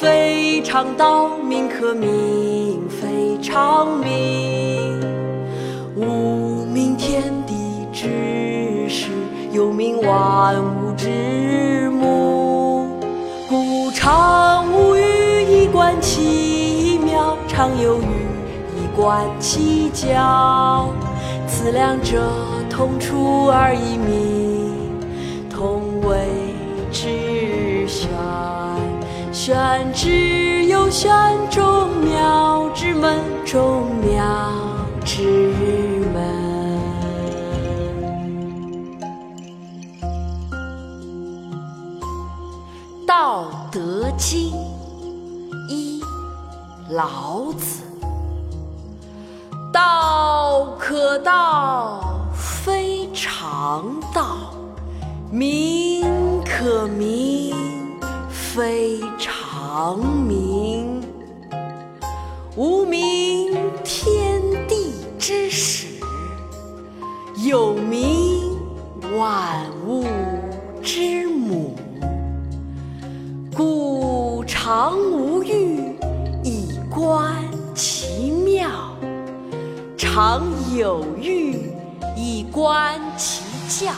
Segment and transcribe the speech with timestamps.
[0.00, 2.08] 非常道，名可名；
[2.88, 4.98] 非常名。
[5.94, 7.54] 无名天地
[7.92, 9.10] 之始，
[9.52, 12.98] 有名万物之母。
[13.46, 18.06] 故常无欲，以观其妙；常有欲，
[18.78, 20.88] 以观其徼。
[21.46, 22.26] 此两者，
[22.70, 24.29] 同出而异名，
[30.90, 31.08] 玄，
[31.48, 34.52] 众妙之门，众妙
[35.04, 35.22] 之
[36.12, 36.20] 门。
[43.06, 44.52] 《道德经》
[45.68, 46.02] 一
[46.90, 47.84] 老子。
[49.72, 52.00] 道可道，
[52.34, 54.50] 非常道；
[55.30, 56.04] 名
[56.44, 57.54] 可名，
[58.28, 59.00] 非
[59.52, 61.02] 常名。
[62.54, 65.88] 无名，天地之始；
[67.44, 68.56] 有名，
[69.18, 70.04] 万物
[70.80, 71.74] 之母。
[73.52, 75.96] 故常无欲，
[76.44, 77.34] 以观
[77.74, 78.68] 其妙；
[79.98, 80.44] 常
[80.76, 81.72] 有欲，
[82.16, 83.92] 以观其徼。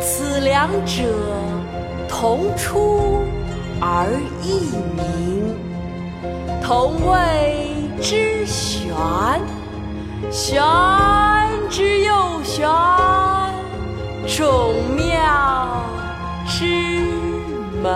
[0.00, 1.02] 此两者，
[2.08, 3.18] 同出
[3.80, 4.08] 而
[4.42, 5.54] 异名，
[6.62, 8.94] 同谓之玄。
[10.30, 10.62] 玄
[11.70, 12.68] 之又玄，
[14.26, 15.82] 众妙
[16.46, 16.64] 之
[17.82, 17.86] 门。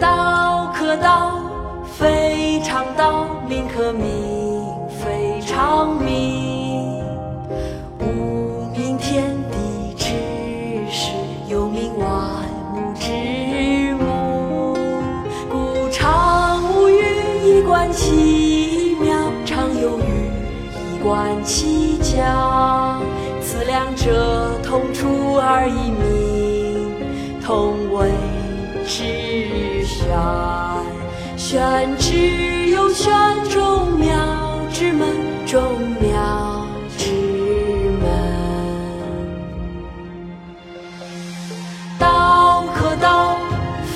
[0.00, 1.40] 道可道，
[1.98, 4.37] 非常道；名可名，
[5.58, 7.02] 非常名。
[7.98, 10.06] 无名天地之
[10.88, 11.10] 始，
[11.48, 12.06] 有名万
[12.74, 14.76] 物之母。
[15.50, 17.02] 故常无欲，
[17.44, 20.30] 以观其妙；常有欲，
[20.94, 23.02] 以观其徼。
[23.42, 26.94] 此两者，同出而异名，
[27.44, 28.12] 同谓
[28.86, 30.06] 之玄。
[31.36, 33.12] 玄之又玄，
[33.50, 34.16] 众妙
[34.72, 35.08] 之门，
[35.48, 35.62] 众
[35.98, 36.66] 妙
[36.98, 37.10] 之
[38.02, 38.06] 门。
[41.98, 43.38] 道可道，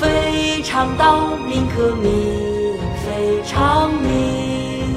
[0.01, 2.11] 非常道；名可名，
[3.05, 4.97] 非常名。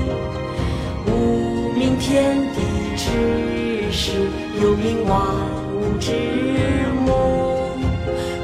[1.08, 2.62] 无名天地
[2.96, 4.14] 之始，
[4.62, 5.20] 有名万
[5.76, 6.14] 物之
[7.06, 7.68] 母。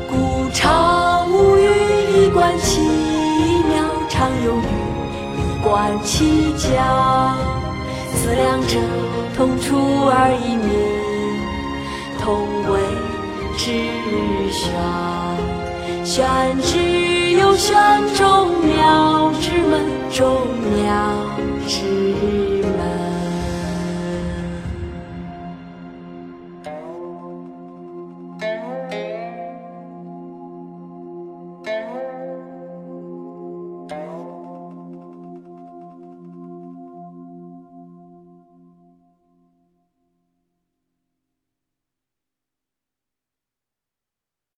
[0.09, 2.81] 故常无欲，以观其
[3.69, 4.67] 妙；常有欲，
[5.37, 7.37] 以观其徼。
[8.13, 8.77] 思量者，
[9.35, 9.77] 同出
[10.07, 10.69] 而异名，
[12.19, 12.79] 同谓
[13.57, 13.63] 知
[14.51, 14.61] 玄。
[16.03, 17.75] 玄之又玄，
[18.15, 19.81] 众妙之门。
[20.11, 20.45] 众
[20.75, 20.85] 妙
[21.67, 21.77] 之
[22.63, 22.79] 门。